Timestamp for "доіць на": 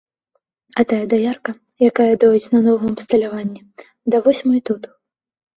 2.23-2.63